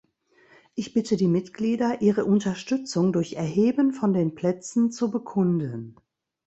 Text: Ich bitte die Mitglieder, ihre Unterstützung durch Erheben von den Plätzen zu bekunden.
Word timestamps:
Ich 0.73 0.95
bitte 0.95 1.15
die 1.15 1.27
Mitglieder, 1.27 2.01
ihre 2.01 2.25
Unterstützung 2.25 3.13
durch 3.13 3.33
Erheben 3.33 3.93
von 3.93 4.13
den 4.13 4.33
Plätzen 4.33 4.91
zu 4.91 5.11
bekunden. 5.11 5.95